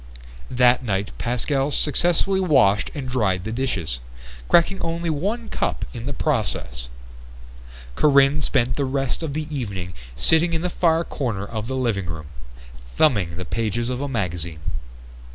[0.49, 3.99] That night Pascal successfully washed and dried the dishes,
[4.49, 6.89] cracking only one cup in the process.
[7.93, 12.07] Corinne spent the rest of the evening sitting in the far corner of the living
[12.07, 12.25] room,
[12.95, 14.61] thumbing the pages of a magazine.